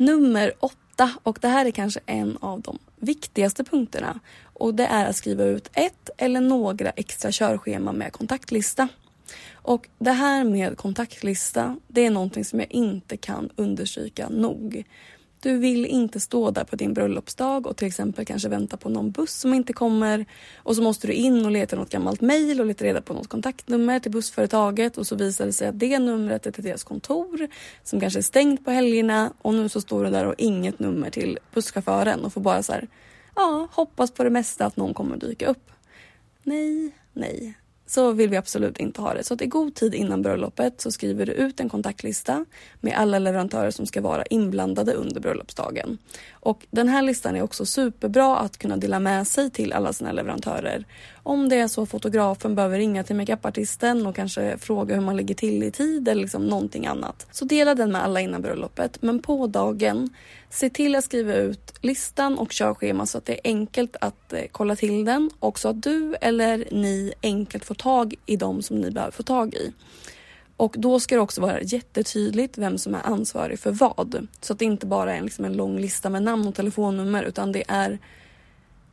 Nummer 0.00 0.52
åtta 0.60 1.10
och 1.22 1.38
det 1.40 1.48
här 1.48 1.66
är 1.66 1.70
kanske 1.70 2.00
en 2.06 2.38
av 2.40 2.60
de 2.60 2.78
viktigaste 2.96 3.64
punkterna 3.64 4.20
och 4.44 4.74
det 4.74 4.86
är 4.86 5.06
att 5.06 5.16
skriva 5.16 5.44
ut 5.44 5.70
ett 5.72 6.10
eller 6.16 6.40
några 6.40 6.90
extra 6.90 7.32
körschema 7.32 7.92
med 7.92 8.12
kontaktlista. 8.12 8.88
Och 9.52 9.88
det 9.98 10.12
här 10.12 10.44
med 10.44 10.76
kontaktlista, 10.76 11.76
det 11.88 12.06
är 12.06 12.10
någonting 12.10 12.44
som 12.44 12.60
jag 12.60 12.72
inte 12.72 13.16
kan 13.16 13.50
understryka 13.56 14.28
nog. 14.28 14.84
Du 15.42 15.58
vill 15.58 15.86
inte 15.86 16.20
stå 16.20 16.50
där 16.50 16.64
på 16.64 16.76
din 16.76 16.94
bröllopsdag 16.94 17.66
och 17.66 17.76
till 17.76 17.88
exempel 17.88 18.24
kanske 18.24 18.48
vänta 18.48 18.76
på 18.76 18.88
någon 18.88 19.10
buss 19.10 19.32
som 19.32 19.54
inte 19.54 19.72
kommer. 19.72 20.26
Och 20.56 20.76
så 20.76 20.82
måste 20.82 21.06
du 21.06 21.12
in 21.12 21.44
och 21.44 21.50
leta 21.50 21.76
något 21.76 21.90
gammalt 21.90 22.20
mejl 22.20 22.60
och 22.60 22.66
leta 22.66 22.84
reda 22.84 23.00
på 23.00 23.14
något 23.14 23.28
kontaktnummer 23.28 24.00
till 24.00 24.10
bussföretaget. 24.10 24.98
Och 24.98 25.06
så 25.06 25.16
visar 25.16 25.46
det 25.46 25.52
sig 25.52 25.68
att 25.68 25.78
det 25.78 25.98
numret 25.98 26.46
är 26.46 26.50
till 26.50 26.64
deras 26.64 26.84
kontor 26.84 27.48
som 27.84 28.00
kanske 28.00 28.20
är 28.20 28.22
stängt 28.22 28.64
på 28.64 28.70
helgerna. 28.70 29.32
Och 29.42 29.54
nu 29.54 29.68
så 29.68 29.80
står 29.80 30.04
du 30.04 30.10
där 30.10 30.26
och 30.26 30.34
inget 30.38 30.78
nummer 30.78 31.10
till 31.10 31.38
busschauffören 31.54 32.24
och 32.24 32.32
får 32.32 32.40
bara 32.40 32.62
så 32.62 32.72
här, 32.72 32.88
ja, 33.36 33.68
hoppas 33.72 34.10
på 34.10 34.24
det 34.24 34.30
mesta 34.30 34.66
att 34.66 34.76
någon 34.76 34.94
kommer 34.94 35.16
dyka 35.16 35.46
upp. 35.46 35.70
Nej, 36.42 36.90
nej, 37.12 37.54
så 37.90 38.12
vill 38.12 38.30
vi 38.30 38.36
absolut 38.36 38.80
inte 38.80 39.00
ha 39.00 39.14
det. 39.14 39.24
Så 39.24 39.34
att 39.34 39.42
i 39.42 39.46
god 39.46 39.74
tid 39.74 39.94
innan 39.94 40.22
bröllopet 40.22 40.80
så 40.80 40.90
skriver 40.90 41.26
du 41.26 41.32
ut 41.32 41.60
en 41.60 41.68
kontaktlista 41.68 42.44
med 42.80 42.94
alla 42.96 43.18
leverantörer 43.18 43.70
som 43.70 43.86
ska 43.86 44.00
vara 44.00 44.24
inblandade 44.24 44.92
under 44.92 45.20
bröllopsdagen. 45.20 45.98
Och 46.32 46.66
den 46.70 46.88
här 46.88 47.02
listan 47.02 47.36
är 47.36 47.42
också 47.42 47.66
superbra 47.66 48.36
att 48.36 48.58
kunna 48.58 48.76
dela 48.76 49.00
med 49.00 49.26
sig 49.26 49.50
till 49.50 49.72
alla 49.72 49.92
sina 49.92 50.12
leverantörer. 50.12 50.84
Om 51.22 51.48
det 51.48 51.56
är 51.56 51.68
så 51.68 51.82
att 51.82 51.90
fotografen 51.90 52.54
behöver 52.54 52.78
ringa 52.78 53.04
till 53.04 53.16
makeupartisten 53.16 54.06
och 54.06 54.16
kanske 54.16 54.58
fråga 54.58 54.94
hur 54.94 55.02
man 55.02 55.16
ligger 55.16 55.34
till 55.34 55.62
i 55.62 55.70
tid 55.70 56.08
eller 56.08 56.22
liksom 56.22 56.46
någonting 56.46 56.86
annat. 56.86 57.26
Så 57.30 57.44
dela 57.44 57.74
den 57.74 57.92
med 57.92 58.04
alla 58.04 58.20
innan 58.20 58.42
bröllopet. 58.42 59.02
Men 59.02 59.22
på 59.22 59.46
dagen, 59.46 60.10
se 60.50 60.70
till 60.70 60.94
att 60.94 61.04
skriva 61.04 61.34
ut 61.34 61.74
listan 61.80 62.38
och 62.38 62.50
körschema 62.50 63.06
så 63.06 63.18
att 63.18 63.24
det 63.24 63.32
är 63.32 63.40
enkelt 63.44 63.96
att 64.00 64.32
eh, 64.32 64.44
kolla 64.52 64.76
till 64.76 65.04
den 65.04 65.30
och 65.38 65.58
så 65.58 65.68
att 65.68 65.82
du 65.82 66.14
eller 66.20 66.68
ni 66.70 67.12
enkelt 67.22 67.64
får 67.64 67.74
tag 67.74 68.14
i 68.26 68.36
dem 68.36 68.62
som 68.62 68.80
ni 68.80 68.90
behöver 68.90 69.12
få 69.12 69.22
tag 69.22 69.54
i. 69.54 69.72
Och 70.56 70.74
då 70.78 71.00
ska 71.00 71.14
det 71.14 71.20
också 71.20 71.40
vara 71.40 71.62
jättetydligt 71.62 72.58
vem 72.58 72.78
som 72.78 72.94
är 72.94 73.06
ansvarig 73.06 73.58
för 73.58 73.70
vad. 73.70 74.28
Så 74.40 74.52
att 74.52 74.58
det 74.58 74.64
inte 74.64 74.86
bara 74.86 75.16
är 75.16 75.22
liksom 75.22 75.44
en 75.44 75.56
lång 75.56 75.78
lista 75.78 76.10
med 76.10 76.22
namn 76.22 76.48
och 76.48 76.54
telefonnummer 76.54 77.22
utan 77.22 77.52
det 77.52 77.64
är 77.68 77.98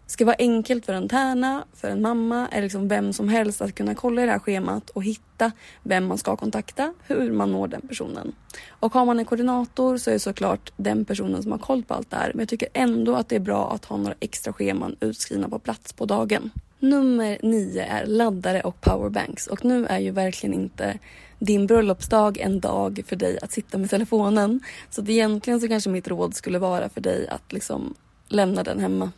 ska 0.08 0.26
vara 0.26 0.36
enkelt 0.40 0.86
för 0.86 0.94
en 0.94 1.10
tärna, 1.10 1.66
för 1.74 1.88
en 1.90 2.02
mamma 2.02 2.48
eller 2.52 2.62
liksom 2.62 2.88
vem 2.88 3.14
som 3.14 3.30
helst 3.30 3.62
att 3.62 3.76
kunna 3.76 3.96
kolla 3.96 4.24
i 4.24 4.26
det 4.26 4.32
här 4.32 4.40
schemat 4.40 4.90
och 4.90 5.04
hitta 5.04 5.52
vem 5.84 6.06
man 6.06 6.18
ska 6.18 6.36
kontakta, 6.36 6.94
hur 7.08 7.32
man 7.32 7.52
når 7.52 7.68
den 7.68 7.82
personen. 7.88 8.36
Och 8.70 8.94
har 8.94 9.06
man 9.06 9.20
en 9.20 9.26
koordinator 9.26 9.98
så 9.98 10.10
är 10.10 10.14
det 10.14 10.20
såklart 10.20 10.72
den 10.78 11.06
personen 11.06 11.44
som 11.44 11.52
har 11.52 11.60
koll 11.60 11.84
på 11.84 11.94
allt 11.94 12.10
det 12.10 12.18
här. 12.18 12.32
Men 12.34 12.40
jag 12.40 12.50
tycker 12.50 12.70
ändå 12.74 13.16
att 13.16 13.30
det 13.30 13.36
är 13.36 13.40
bra 13.40 13.72
att 13.72 13.86
ha 13.86 13.98
några 13.98 14.16
extra 14.20 14.54
scheman 14.54 14.96
utskrivna 15.00 15.50
på 15.50 15.60
plats 15.60 15.94
på 15.94 16.06
dagen. 16.06 16.52
Nummer 16.80 17.38
nio 17.44 17.86
är 17.86 18.06
laddare 18.06 18.62
och 18.62 18.82
powerbanks 18.82 19.48
och 19.48 19.66
nu 19.66 19.86
är 19.86 20.00
ju 20.00 20.12
verkligen 20.12 20.54
inte 20.54 21.00
din 21.40 21.68
bröllopsdag 21.68 22.38
en 22.38 22.60
dag 22.60 23.04
för 23.08 23.16
dig 23.16 23.40
att 23.42 23.52
sitta 23.52 23.78
med 23.78 23.90
telefonen. 23.90 24.60
Så 24.90 25.02
att 25.02 25.10
egentligen 25.10 25.62
så 25.62 25.68
kanske 25.68 25.90
mitt 25.90 26.08
råd 26.08 26.36
skulle 26.36 26.60
vara 26.60 26.90
för 26.90 27.02
dig 27.02 27.28
att 27.28 27.54
liksom 27.54 27.94
lämna 28.28 28.64
den 28.64 28.80
hemma. 28.80 29.12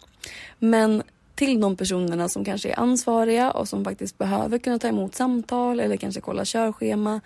Men 0.60 1.04
till 1.36 1.62
de 1.62 1.76
personerna 1.76 2.30
som 2.30 2.46
kanske 2.46 2.70
är 2.70 2.80
ansvariga 2.80 3.52
och 3.52 3.68
som 3.68 3.86
faktiskt 3.86 4.18
behöver 4.18 4.58
kunna 4.58 4.80
ta 4.80 4.88
emot 4.88 5.16
samtal 5.16 5.80
eller 5.80 5.98
kanske 5.98 6.22
kolla 6.22 6.46
körschema. 6.46 7.22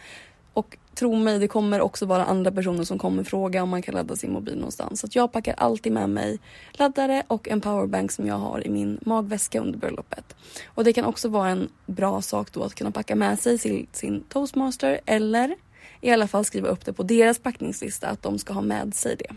Och 0.53 0.77
tro 0.95 1.15
mig, 1.15 1.39
det 1.39 1.47
kommer 1.47 1.81
också 1.81 2.05
vara 2.05 2.25
andra 2.25 2.51
personer 2.51 2.83
som 2.83 3.00
kommer 3.00 3.23
fråga 3.23 3.63
om 3.63 3.69
man 3.69 3.81
kan 3.81 3.95
ladda 3.95 4.15
sin 4.15 4.33
mobil 4.33 4.55
någonstans. 4.55 5.01
Så 5.01 5.07
jag 5.12 5.31
packar 5.31 5.55
alltid 5.57 5.91
med 5.91 6.09
mig 6.09 6.39
laddare 6.71 7.23
och 7.27 7.47
en 7.47 7.62
powerbank 7.62 8.12
som 8.12 8.27
jag 8.27 8.35
har 8.35 8.67
i 8.67 8.69
min 8.69 9.00
magväska 9.01 9.59
under 9.59 9.79
bröllopet. 9.79 10.35
Och 10.65 10.83
det 10.83 10.93
kan 10.93 11.05
också 11.05 11.29
vara 11.29 11.50
en 11.50 11.69
bra 11.85 12.21
sak 12.21 12.53
då 12.53 12.63
att 12.63 12.75
kunna 12.75 12.91
packa 12.91 13.15
med 13.15 13.39
sig 13.39 13.57
till 13.57 13.88
sin 13.91 14.23
toastmaster 14.29 15.00
eller 15.05 15.55
i 16.01 16.12
alla 16.12 16.27
fall 16.27 16.45
skriva 16.45 16.67
upp 16.67 16.85
det 16.85 16.93
på 16.93 17.03
deras 17.03 17.39
packningslista 17.39 18.07
att 18.07 18.21
de 18.21 18.39
ska 18.39 18.53
ha 18.53 18.62
med 18.62 18.95
sig 18.95 19.15
det. 19.15 19.35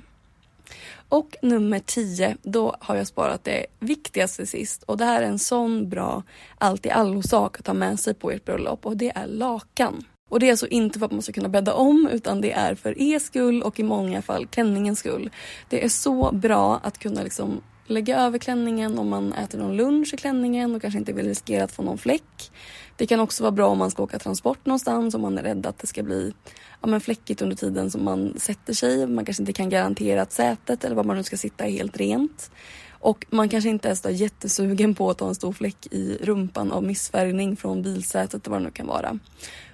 Och 1.08 1.36
nummer 1.42 1.78
10, 1.78 2.36
då 2.42 2.76
har 2.80 2.96
jag 2.96 3.06
sparat 3.06 3.44
det 3.44 3.66
viktigaste 3.78 4.46
sist 4.46 4.82
och 4.82 4.96
det 4.96 5.04
här 5.04 5.22
är 5.22 5.26
en 5.26 5.38
sån 5.38 5.88
bra 5.88 6.22
allt 6.58 6.86
i 6.86 6.90
allo 6.90 7.22
sak 7.22 7.60
att 7.60 7.66
ha 7.66 7.74
med 7.74 8.00
sig 8.00 8.14
på 8.14 8.30
ert 8.30 8.44
bröllop 8.44 8.86
och 8.86 8.96
det 8.96 9.12
är 9.14 9.26
lakan. 9.26 10.04
Och 10.28 10.40
det 10.40 10.46
är 10.46 10.50
alltså 10.50 10.66
inte 10.66 10.98
för 10.98 11.06
att 11.06 11.12
man 11.12 11.22
ska 11.22 11.32
kunna 11.32 11.48
bädda 11.48 11.74
om 11.74 12.08
utan 12.12 12.40
det 12.40 12.52
är 12.52 12.74
för 12.74 13.02
er 13.02 13.18
skull 13.18 13.62
och 13.62 13.80
i 13.80 13.82
många 13.82 14.22
fall 14.22 14.46
klänningens 14.46 14.98
skull. 14.98 15.30
Det 15.68 15.84
är 15.84 15.88
så 15.88 16.30
bra 16.32 16.80
att 16.82 16.98
kunna 16.98 17.22
liksom 17.22 17.60
lägga 17.86 18.18
över 18.18 18.38
klänningen 18.38 18.98
om 18.98 19.08
man 19.08 19.32
äter 19.32 19.58
någon 19.58 19.76
lunch 19.76 20.14
i 20.14 20.16
klänningen 20.16 20.74
och 20.74 20.82
kanske 20.82 20.98
inte 20.98 21.12
vill 21.12 21.26
riskera 21.26 21.64
att 21.64 21.72
få 21.72 21.82
någon 21.82 21.98
fläck. 21.98 22.50
Det 22.96 23.06
kan 23.06 23.20
också 23.20 23.42
vara 23.42 23.52
bra 23.52 23.68
om 23.68 23.78
man 23.78 23.90
ska 23.90 24.02
åka 24.02 24.18
transport 24.18 24.66
någonstans 24.66 25.14
om 25.14 25.22
man 25.22 25.38
är 25.38 25.42
rädd 25.42 25.66
att 25.66 25.78
det 25.78 25.86
ska 25.86 26.02
bli 26.02 26.32
ja, 26.80 26.88
men 26.88 27.00
fläckigt 27.00 27.42
under 27.42 27.56
tiden 27.56 27.90
som 27.90 28.04
man 28.04 28.34
sätter 28.38 28.72
sig. 28.72 29.06
Man 29.06 29.24
kanske 29.24 29.42
inte 29.42 29.52
kan 29.52 29.68
garantera 29.68 30.22
att 30.22 30.32
sätet 30.32 30.84
eller 30.84 30.96
var 30.96 31.04
man 31.04 31.16
nu 31.16 31.22
ska 31.22 31.36
sitta 31.36 31.66
är 31.66 31.70
helt 31.70 31.96
rent. 31.96 32.50
Och 32.90 33.26
man 33.30 33.48
kanske 33.48 33.70
inte 33.70 33.88
är 33.88 33.94
så 33.94 34.10
jättesugen 34.10 34.94
på 34.94 35.10
att 35.10 35.20
ha 35.20 35.28
en 35.28 35.34
stor 35.34 35.52
fläck 35.52 35.86
i 35.90 36.18
rumpan 36.22 36.72
av 36.72 36.82
missfärgning 36.82 37.56
från 37.56 37.82
bilsätet 37.82 38.46
eller 38.46 38.50
vad 38.50 38.60
det 38.60 38.64
nu 38.64 38.70
kan 38.70 38.86
vara. 38.86 39.18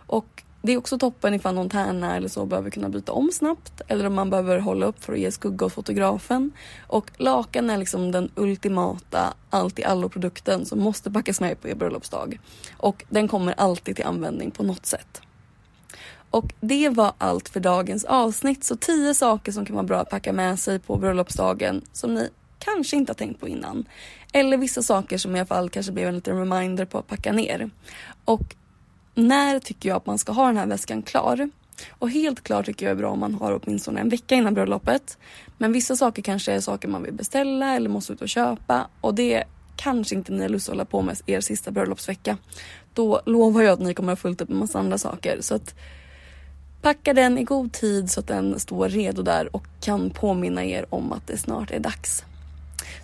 Och 0.06 0.42
det 0.62 0.72
är 0.72 0.78
också 0.78 0.98
toppen 0.98 1.34
ifall 1.34 1.54
någon 1.54 1.68
tärna 1.68 2.16
eller 2.16 2.28
så 2.28 2.46
behöver 2.46 2.70
kunna 2.70 2.88
byta 2.88 3.12
om 3.12 3.30
snabbt 3.32 3.80
eller 3.88 4.06
om 4.06 4.14
man 4.14 4.30
behöver 4.30 4.58
hålla 4.58 4.86
upp 4.86 5.04
för 5.04 5.12
att 5.12 5.18
ge 5.18 5.30
skugga 5.30 5.66
åt 5.66 5.72
fotografen. 5.72 6.52
Och 6.86 7.10
lakan 7.16 7.70
är 7.70 7.78
liksom 7.78 8.12
den 8.12 8.30
ultimata 8.34 9.34
allt 9.50 9.78
i 9.78 9.84
allo-produkten 9.84 10.66
som 10.66 10.80
måste 10.80 11.10
packas 11.10 11.40
med 11.40 11.60
på 11.60 11.68
er 11.68 11.74
bröllopsdag. 11.74 12.40
Och 12.76 13.04
den 13.08 13.28
kommer 13.28 13.54
alltid 13.56 13.96
till 13.96 14.04
användning 14.04 14.50
på 14.50 14.62
något 14.62 14.86
sätt. 14.86 15.22
Och 16.30 16.52
det 16.60 16.88
var 16.88 17.12
allt 17.18 17.48
för 17.48 17.60
dagens 17.60 18.04
avsnitt. 18.04 18.64
Så 18.64 18.76
10 18.76 19.14
saker 19.14 19.52
som 19.52 19.64
kan 19.64 19.76
vara 19.76 19.86
bra 19.86 20.00
att 20.00 20.10
packa 20.10 20.32
med 20.32 20.58
sig 20.58 20.78
på 20.78 20.96
bröllopsdagen 20.96 21.82
som 21.92 22.14
ni 22.14 22.28
kanske 22.58 22.96
inte 22.96 23.10
har 23.10 23.14
tänkt 23.14 23.40
på 23.40 23.48
innan. 23.48 23.84
Eller 24.32 24.56
vissa 24.56 24.82
saker 24.82 25.18
som 25.18 25.36
i 25.36 25.38
alla 25.38 25.46
fall 25.46 25.70
kanske 25.70 25.92
blev 25.92 26.08
en 26.08 26.14
liten 26.14 26.38
reminder 26.38 26.84
på 26.84 26.98
att 26.98 27.06
packa 27.06 27.32
ner. 27.32 27.70
Och 28.24 28.56
när 29.14 29.58
tycker 29.58 29.88
jag 29.88 29.96
att 29.96 30.06
man 30.06 30.18
ska 30.18 30.32
ha 30.32 30.46
den 30.46 30.56
här 30.56 30.66
väskan 30.66 31.02
klar? 31.02 31.50
Och 31.90 32.10
helt 32.10 32.42
klart 32.42 32.66
tycker 32.66 32.86
jag 32.86 32.90
är 32.90 32.96
bra 32.96 33.10
om 33.10 33.20
man 33.20 33.34
har 33.34 33.60
åtminstone 33.62 34.00
en 34.00 34.08
vecka 34.08 34.34
innan 34.34 34.54
bröllopet. 34.54 35.18
Men 35.58 35.72
vissa 35.72 35.96
saker 35.96 36.22
kanske 36.22 36.52
är 36.52 36.60
saker 36.60 36.88
man 36.88 37.02
vill 37.02 37.14
beställa 37.14 37.74
eller 37.74 37.90
måste 37.90 38.12
ut 38.12 38.22
och 38.22 38.28
köpa 38.28 38.88
och 39.00 39.14
det 39.14 39.44
kanske 39.76 40.14
inte 40.14 40.32
ni 40.32 40.42
har 40.42 40.48
lust 40.48 40.68
att 40.68 40.72
hålla 40.72 40.84
på 40.84 41.02
med 41.02 41.20
er 41.26 41.40
sista 41.40 41.70
bröllopsvecka. 41.70 42.36
Då 42.94 43.20
lovar 43.26 43.62
jag 43.62 43.72
att 43.72 43.80
ni 43.80 43.94
kommer 43.94 44.12
ha 44.12 44.16
fullt 44.16 44.40
upp 44.40 44.48
med 44.48 44.58
massa 44.58 44.78
andra 44.78 44.98
saker. 44.98 45.38
Så 45.40 45.54
att 45.54 45.74
packa 46.82 47.14
den 47.14 47.38
i 47.38 47.44
god 47.44 47.72
tid 47.72 48.10
så 48.10 48.20
att 48.20 48.26
den 48.26 48.60
står 48.60 48.88
redo 48.88 49.22
där 49.22 49.56
och 49.56 49.66
kan 49.80 50.10
påminna 50.10 50.64
er 50.64 50.86
om 50.90 51.12
att 51.12 51.26
det 51.26 51.38
snart 51.38 51.70
är 51.70 51.80
dags. 51.80 52.24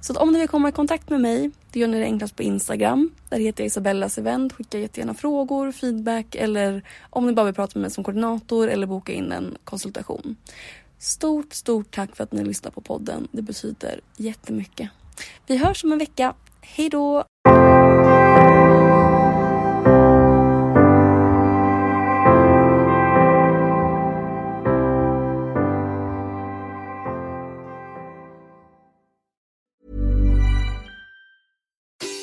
Så 0.00 0.14
om 0.14 0.32
ni 0.32 0.38
vill 0.38 0.48
komma 0.48 0.68
i 0.68 0.72
kontakt 0.72 1.10
med 1.10 1.20
mig, 1.20 1.50
det 1.72 1.80
gör 1.80 1.88
ni 1.88 1.98
det 1.98 2.04
enklast 2.04 2.36
på 2.36 2.42
Instagram. 2.42 3.10
Där 3.28 3.38
heter 3.38 3.62
jag 3.62 3.66
Isabellas 3.66 4.18
event. 4.18 4.52
Skicka 4.52 4.78
jättegärna 4.78 5.14
frågor, 5.14 5.72
feedback 5.72 6.34
eller 6.34 6.82
om 7.10 7.26
ni 7.26 7.32
bara 7.32 7.46
vill 7.46 7.54
prata 7.54 7.78
med 7.78 7.82
mig 7.82 7.90
som 7.90 8.04
koordinator 8.04 8.68
eller 8.68 8.86
boka 8.86 9.12
in 9.12 9.32
en 9.32 9.56
konsultation. 9.64 10.36
Stort, 10.98 11.52
stort 11.52 11.94
tack 11.94 12.16
för 12.16 12.24
att 12.24 12.32
ni 12.32 12.44
lyssnar 12.44 12.70
på 12.70 12.80
podden. 12.80 13.28
Det 13.32 13.42
betyder 13.42 14.00
jättemycket. 14.16 14.90
Vi 15.46 15.56
hörs 15.56 15.84
om 15.84 15.92
en 15.92 15.98
vecka. 15.98 16.34
Hej 16.60 16.88
då! 16.88 17.24